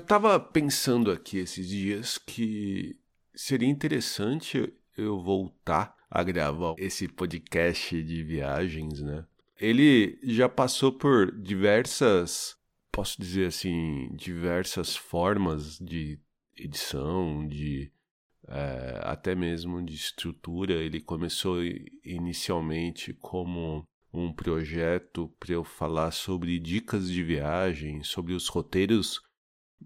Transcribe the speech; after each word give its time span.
tava 0.00 0.38
pensando 0.38 1.10
aqui 1.10 1.38
esses 1.38 1.68
dias 1.68 2.18
que 2.18 2.96
seria 3.34 3.68
interessante 3.68 4.72
eu 4.96 5.20
voltar 5.20 5.96
a 6.10 6.22
gravar 6.22 6.74
esse 6.78 7.08
podcast 7.08 8.02
de 8.02 8.22
viagens, 8.22 9.00
né? 9.00 9.24
Ele 9.58 10.18
já 10.22 10.48
passou 10.48 10.92
por 10.92 11.32
diversas, 11.32 12.56
posso 12.90 13.20
dizer 13.20 13.46
assim, 13.46 14.10
diversas 14.14 14.96
formas 14.96 15.78
de 15.78 16.18
edição, 16.56 17.46
de 17.46 17.90
é, 18.48 19.00
até 19.02 19.34
mesmo 19.34 19.82
de 19.82 19.94
estrutura. 19.94 20.74
Ele 20.74 21.00
começou 21.00 21.62
inicialmente 22.04 23.14
como 23.14 23.86
um 24.12 24.32
projeto 24.32 25.32
para 25.40 25.54
eu 25.54 25.64
falar 25.64 26.10
sobre 26.10 26.58
dicas 26.58 27.08
de 27.08 27.22
viagem, 27.22 28.02
sobre 28.02 28.34
os 28.34 28.48
roteiros 28.48 29.22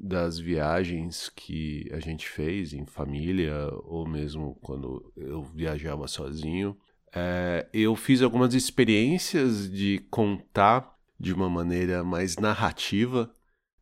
das 0.00 0.38
viagens 0.38 1.28
que 1.28 1.88
a 1.92 2.00
gente 2.00 2.28
fez 2.28 2.72
em 2.72 2.86
família 2.86 3.68
ou 3.84 4.06
mesmo 4.06 4.56
quando 4.62 5.12
eu 5.16 5.42
viajava 5.42 6.06
sozinho. 6.06 6.76
É, 7.14 7.68
eu 7.72 7.94
fiz 7.94 8.22
algumas 8.22 8.54
experiências 8.54 9.70
de 9.70 9.98
contar 10.10 10.96
de 11.18 11.32
uma 11.32 11.48
maneira 11.48 12.02
mais 12.02 12.36
narrativa 12.36 13.32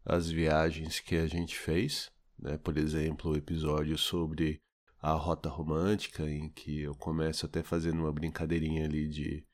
as 0.04 0.30
viagens 0.30 1.00
que 1.00 1.16
a 1.16 1.26
gente 1.26 1.56
fez. 1.58 2.10
Né? 2.38 2.56
Por 2.58 2.76
exemplo, 2.76 3.32
o 3.32 3.36
episódio 3.36 3.96
sobre 3.96 4.60
a 5.00 5.12
rota 5.12 5.48
romântica, 5.48 6.28
em 6.28 6.48
que 6.48 6.80
eu 6.80 6.94
começo 6.94 7.46
até 7.46 7.62
fazendo 7.62 8.00
uma 8.00 8.12
brincadeirinha 8.12 8.84
ali 8.84 9.08
de 9.08 9.44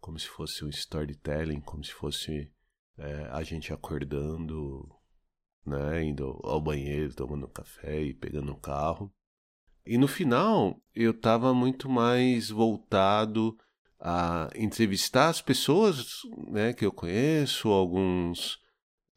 como 0.00 0.18
se 0.18 0.28
fosse 0.28 0.64
um 0.64 0.68
storytelling, 0.68 1.60
como 1.60 1.84
se 1.84 1.92
fosse 1.92 2.50
é, 2.98 3.28
a 3.30 3.42
gente 3.42 3.72
acordando, 3.72 4.88
né, 5.64 6.04
indo 6.04 6.40
ao 6.42 6.60
banheiro, 6.60 7.14
tomando 7.14 7.48
café 7.48 8.02
e 8.02 8.14
pegando 8.14 8.52
um 8.52 8.58
carro. 8.58 9.12
E 9.84 9.96
no 9.98 10.08
final, 10.08 10.80
eu 10.94 11.10
estava 11.10 11.54
muito 11.54 11.88
mais 11.88 12.50
voltado 12.50 13.56
a 13.98 14.48
entrevistar 14.54 15.28
as 15.28 15.42
pessoas 15.42 16.20
né, 16.48 16.72
que 16.72 16.84
eu 16.84 16.92
conheço, 16.92 17.68
alguns 17.68 18.58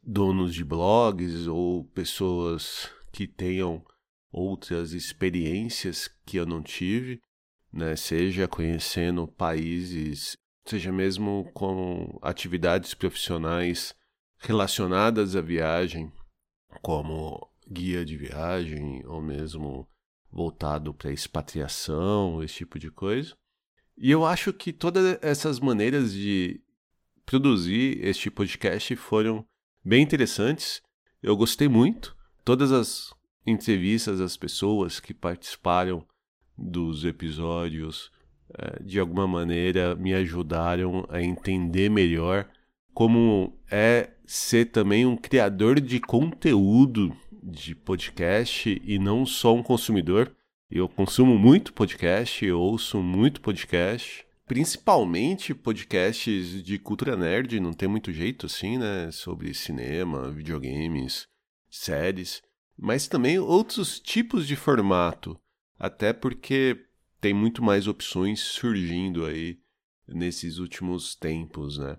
donos 0.02 0.54
de 0.54 0.64
blogs 0.64 1.46
ou 1.46 1.84
pessoas 1.84 2.90
que 3.12 3.26
tenham 3.26 3.84
outras 4.30 4.92
experiências 4.92 6.08
que 6.26 6.36
eu 6.36 6.44
não 6.44 6.62
tive, 6.62 7.20
né, 7.72 7.96
seja 7.96 8.48
conhecendo 8.48 9.26
países 9.26 10.36
seja 10.64 10.90
mesmo 10.90 11.50
com 11.52 12.18
atividades 12.22 12.94
profissionais 12.94 13.94
relacionadas 14.38 15.36
à 15.36 15.40
viagem, 15.40 16.12
como 16.82 17.50
guia 17.70 18.04
de 18.04 18.16
viagem 18.16 19.04
ou 19.06 19.22
mesmo 19.22 19.88
voltado 20.30 20.92
para 20.92 21.12
expatriação, 21.12 22.42
esse 22.42 22.54
tipo 22.54 22.78
de 22.78 22.90
coisa. 22.90 23.34
E 23.96 24.10
eu 24.10 24.24
acho 24.24 24.52
que 24.52 24.72
todas 24.72 25.18
essas 25.22 25.60
maneiras 25.60 26.12
de 26.12 26.60
produzir 27.24 28.04
este 28.04 28.30
podcast 28.30 28.96
foram 28.96 29.46
bem 29.84 30.02
interessantes. 30.02 30.82
Eu 31.22 31.36
gostei 31.36 31.68
muito. 31.68 32.16
Todas 32.44 32.72
as 32.72 33.14
entrevistas 33.46 34.18
das 34.18 34.36
pessoas 34.36 34.98
que 34.98 35.14
participaram 35.14 36.04
dos 36.56 37.04
episódios 37.04 38.10
eh, 38.58 38.82
de 38.82 38.98
alguma 38.98 39.26
maneira 39.26 39.94
me 39.94 40.12
ajudaram 40.14 41.06
a 41.08 41.22
entender 41.22 41.88
melhor 41.88 42.48
como 42.92 43.58
é 43.70 44.13
ser 44.26 44.66
também 44.66 45.04
um 45.04 45.16
criador 45.16 45.80
de 45.80 46.00
conteúdo 46.00 47.14
de 47.42 47.74
podcast 47.74 48.80
e 48.84 48.98
não 48.98 49.26
só 49.26 49.54
um 49.54 49.62
consumidor. 49.62 50.34
Eu 50.70 50.88
consumo 50.88 51.38
muito 51.38 51.72
podcast, 51.72 52.44
eu 52.44 52.58
ouço 52.58 53.02
muito 53.02 53.40
podcast, 53.40 54.26
principalmente 54.46 55.54
podcasts 55.54 56.62
de 56.62 56.78
cultura 56.78 57.16
nerd, 57.16 57.60
não 57.60 57.72
tem 57.72 57.88
muito 57.88 58.12
jeito 58.12 58.46
assim, 58.46 58.78
né? 58.78 59.10
Sobre 59.12 59.52
cinema, 59.52 60.30
videogames, 60.30 61.28
séries, 61.70 62.42
mas 62.76 63.06
também 63.06 63.38
outros 63.38 64.00
tipos 64.00 64.46
de 64.46 64.56
formato. 64.56 65.38
Até 65.78 66.12
porque 66.12 66.86
tem 67.20 67.34
muito 67.34 67.62
mais 67.62 67.86
opções 67.86 68.40
surgindo 68.40 69.24
aí 69.24 69.58
nesses 70.08 70.58
últimos 70.58 71.14
tempos, 71.14 71.78
né? 71.78 71.96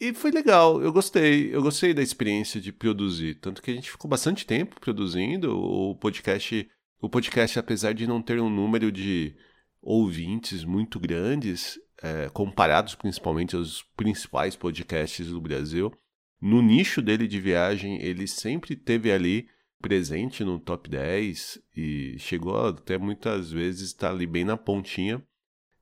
E 0.00 0.14
foi 0.14 0.30
legal, 0.30 0.80
eu 0.80 0.90
gostei, 0.90 1.54
eu 1.54 1.60
gostei 1.60 1.92
da 1.92 2.00
experiência 2.00 2.58
de 2.58 2.72
produzir, 2.72 3.34
tanto 3.34 3.60
que 3.60 3.70
a 3.70 3.74
gente 3.74 3.90
ficou 3.90 4.08
bastante 4.08 4.46
tempo 4.46 4.80
produzindo. 4.80 5.54
O 5.54 5.94
podcast, 5.94 6.70
o 7.02 7.08
podcast 7.08 7.58
apesar 7.58 7.92
de 7.92 8.06
não 8.06 8.22
ter 8.22 8.40
um 8.40 8.48
número 8.48 8.90
de 8.90 9.36
ouvintes 9.82 10.64
muito 10.64 10.98
grandes, 10.98 11.78
é, 12.02 12.30
comparados 12.30 12.94
principalmente 12.94 13.54
aos 13.54 13.82
principais 13.94 14.56
podcasts 14.56 15.26
do 15.26 15.38
Brasil, 15.38 15.92
no 16.40 16.62
nicho 16.62 17.02
dele 17.02 17.28
de 17.28 17.38
viagem 17.38 18.00
ele 18.00 18.26
sempre 18.26 18.74
teve 18.74 19.12
ali 19.12 19.48
presente 19.82 20.42
no 20.42 20.58
top 20.58 20.88
10 20.88 21.58
e 21.76 22.16
chegou 22.18 22.68
até 22.68 22.96
muitas 22.96 23.52
vezes 23.52 23.88
estar 23.88 24.12
ali 24.12 24.26
bem 24.26 24.46
na 24.46 24.56
pontinha, 24.56 25.22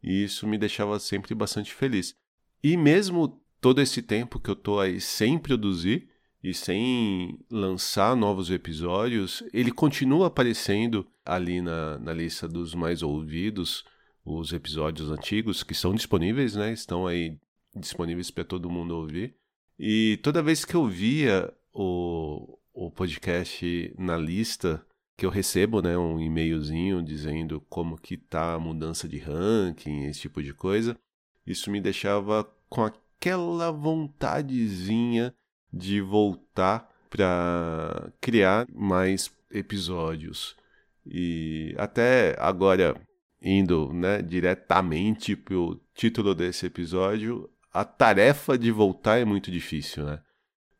e 0.02 0.24
isso 0.24 0.44
me 0.44 0.58
deixava 0.58 0.98
sempre 0.98 1.36
bastante 1.36 1.72
feliz. 1.72 2.16
E 2.64 2.76
mesmo 2.76 3.40
todo 3.60 3.80
esse 3.80 4.02
tempo 4.02 4.40
que 4.40 4.50
eu 4.50 4.56
tô 4.56 4.80
aí 4.80 5.00
sem 5.00 5.38
produzir 5.38 6.08
e 6.42 6.54
sem 6.54 7.38
lançar 7.50 8.14
novos 8.16 8.50
episódios, 8.50 9.42
ele 9.52 9.72
continua 9.72 10.28
aparecendo 10.28 11.06
ali 11.24 11.60
na, 11.60 11.98
na 11.98 12.12
lista 12.12 12.46
dos 12.46 12.74
mais 12.74 13.02
ouvidos, 13.02 13.84
os 14.24 14.52
episódios 14.52 15.10
antigos 15.10 15.62
que 15.62 15.74
são 15.74 15.94
disponíveis, 15.94 16.54
né? 16.54 16.72
Estão 16.72 17.06
aí 17.06 17.38
disponíveis 17.74 18.30
para 18.30 18.44
todo 18.44 18.70
mundo 18.70 18.94
ouvir. 18.94 19.34
E 19.78 20.18
toda 20.22 20.42
vez 20.42 20.64
que 20.64 20.74
eu 20.74 20.86
via 20.86 21.52
o, 21.72 22.58
o 22.72 22.90
podcast 22.90 23.94
na 23.98 24.16
lista 24.16 24.84
que 25.16 25.26
eu 25.26 25.30
recebo, 25.30 25.82
né, 25.82 25.98
um 25.98 26.20
e-mailzinho 26.20 27.02
dizendo 27.02 27.60
como 27.68 27.98
que 27.98 28.16
tá 28.16 28.54
a 28.54 28.58
mudança 28.58 29.08
de 29.08 29.18
ranking, 29.18 30.04
esse 30.04 30.20
tipo 30.20 30.40
de 30.40 30.54
coisa. 30.54 30.96
Isso 31.44 31.70
me 31.72 31.80
deixava 31.80 32.44
com 32.68 32.84
aquela 33.18 33.72
vontadezinha 33.72 35.34
de 35.72 36.00
voltar 36.00 36.88
para 37.10 38.12
criar 38.20 38.66
mais 38.72 39.30
episódios. 39.50 40.56
E 41.04 41.74
até 41.76 42.36
agora 42.38 42.94
indo, 43.40 43.92
né, 43.92 44.22
diretamente 44.22 45.34
pro 45.34 45.80
título 45.94 46.34
desse 46.34 46.66
episódio, 46.66 47.50
a 47.72 47.84
tarefa 47.84 48.58
de 48.58 48.70
voltar 48.70 49.18
é 49.18 49.24
muito 49.24 49.50
difícil, 49.50 50.04
né? 50.04 50.20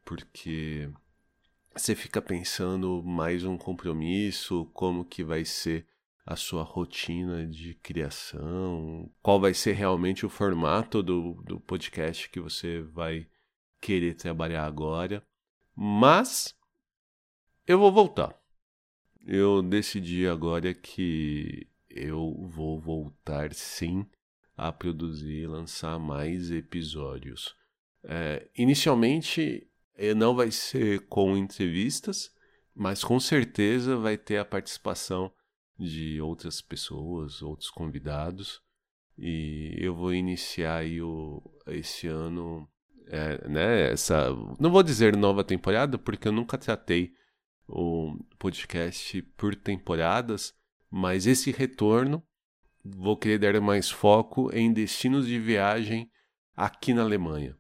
Porque 0.05 0.91
você 1.75 1.95
fica 1.95 2.21
pensando 2.21 3.03
mais 3.03 3.45
um 3.45 3.57
compromisso, 3.57 4.67
como 4.73 5.05
que 5.05 5.23
vai 5.23 5.45
ser 5.45 5.87
a 6.31 6.37
sua 6.37 6.63
rotina 6.63 7.47
de 7.47 7.73
criação, 7.73 9.11
qual 9.23 9.41
vai 9.41 9.55
ser 9.55 9.73
realmente 9.73 10.27
o 10.27 10.29
formato 10.29 11.03
do, 11.03 11.33
do 11.43 11.59
podcast 11.59 12.29
que 12.29 12.39
você 12.39 12.83
vai 12.83 13.27
querer 13.81 14.13
trabalhar 14.13 14.67
agora. 14.67 15.23
Mas 15.75 16.55
eu 17.67 17.79
vou 17.79 17.91
voltar. 17.91 18.39
Eu 19.27 19.63
decidi 19.63 20.29
agora 20.29 20.75
que 20.75 21.67
eu 21.89 22.47
vou 22.51 22.79
voltar 22.79 23.55
sim 23.55 24.05
a 24.55 24.71
produzir 24.71 25.45
e 25.45 25.47
lançar 25.47 25.99
mais 25.99 26.51
episódios. 26.51 27.57
É, 28.05 28.47
inicialmente 28.55 29.67
não 30.15 30.37
vai 30.37 30.51
ser 30.51 31.07
com 31.07 31.39
entrevistas, 31.39 32.31
mas 32.75 33.03
com 33.03 33.19
certeza 33.19 33.97
vai 33.97 34.19
ter 34.19 34.37
a 34.37 34.45
participação 34.45 35.33
de 35.79 36.21
outras 36.21 36.61
pessoas, 36.61 37.43
outros 37.43 37.71
convidados. 37.71 38.61
E 39.17 39.75
eu 39.79 39.95
vou 39.95 40.15
iniciar 40.15 40.79
aí 40.79 41.01
o, 41.01 41.43
esse 41.67 42.07
ano, 42.07 42.69
é, 43.07 43.49
né, 43.49 43.91
essa, 43.93 44.31
não 44.59 44.71
vou 44.71 44.83
dizer 44.83 45.17
nova 45.17 45.45
temporada, 45.45 45.99
porque 45.99 46.29
eu 46.29 46.33
nunca 46.33 46.57
tratei 46.59 47.13
o 47.67 48.17
podcast 48.39 49.21
por 49.37 49.55
temporadas, 49.55 50.55
mas 50.91 51.27
esse 51.27 51.51
retorno 51.51 52.23
vou 52.85 53.17
querer 53.17 53.39
dar 53.39 53.61
mais 53.61 53.91
foco 53.91 54.51
em 54.55 54.73
destinos 54.73 55.27
de 55.27 55.39
viagem 55.39 56.11
aqui 56.57 56.95
na 56.95 57.03
Alemanha 57.03 57.59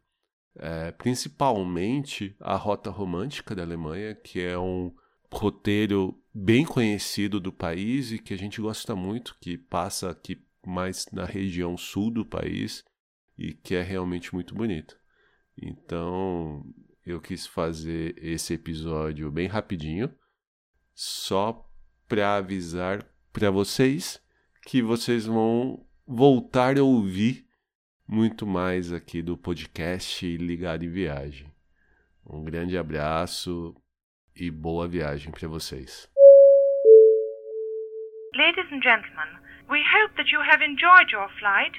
é, 0.59 0.91
principalmente 0.93 2.37
a 2.41 2.56
Rota 2.56 2.91
Romântica 2.91 3.55
da 3.55 3.62
Alemanha, 3.62 4.15
que 4.15 4.41
é 4.41 4.59
um 4.59 4.93
roteiro 5.31 6.21
bem 6.33 6.65
conhecido 6.65 7.41
do 7.41 7.53
país 7.53 8.13
e 8.13 8.19
que 8.19 8.33
a 8.33 8.39
gente 8.39 8.61
gosta 8.61 8.95
muito, 8.95 9.37
que 9.41 9.59
passa 9.59 10.11
aqui 10.11 10.43
mais 10.67 11.07
na 11.13 11.25
região 11.25 11.77
sul 11.77 12.11
do 12.11 12.25
país 12.25 12.85
e 13.37 13.53
que 13.53 13.75
é 13.75 13.83
realmente 13.83 14.35
muito 14.35 14.55
bonito. 14.55 14.99
Então, 15.57 16.65
eu 17.05 17.21
quis 17.21 17.47
fazer 17.47 18.15
esse 18.23 18.55
episódio 18.55 19.31
bem 19.31 19.49
rapidinho, 19.49 20.13
só 20.95 21.69
para 22.07 22.37
avisar 22.37 23.05
para 23.33 23.51
vocês 23.51 24.21
que 24.67 24.83
vocês 24.83 25.27
vão 25.27 25.87
voltar 26.07 26.79
a 26.79 26.83
ouvir 26.83 27.47
muito 28.07 28.47
mais 28.47 28.93
aqui 28.93 29.21
do 29.23 29.37
podcast 29.37 30.37
Ligado 30.37 30.85
em 30.85 30.91
Viagem. 30.91 31.53
Um 32.25 32.43
grande 32.43 32.77
abraço 32.77 33.75
e 34.38 34.50
boa 34.50 34.87
viagem 34.87 35.32
para 35.32 35.49
vocês. 35.49 36.08
Ladies 38.35 38.70
and 38.70 38.82
gentlemen, 38.82 39.29
we 39.69 39.82
hope 39.82 40.14
that 40.17 40.31
you 40.31 40.40
have 40.40 40.62
enjoyed 40.62 41.11
your 41.11 41.29
flight 41.40 41.75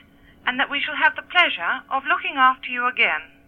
and 0.46 0.60
that 0.60 0.70
we 0.70 0.80
shall 0.82 0.96
have 0.96 1.16
the 1.16 1.24
pleasure 1.24 1.84
of 1.90 2.04
looking 2.06 2.38
after 2.38 2.70
you 2.70 2.86
again. 2.88 3.39